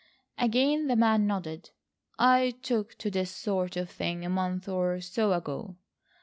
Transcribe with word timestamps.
Again 0.39 0.87
the 0.87 0.95
man 0.95 1.27
nodded. 1.27 1.69
"I 2.17 2.55
took 2.63 2.95
to 2.97 3.11
this 3.11 3.29
sort 3.29 3.77
of 3.77 3.91
thing 3.91 4.25
a 4.25 4.29
month 4.29 4.67
or 4.67 4.99
so 4.99 5.31
ago." 5.31 5.75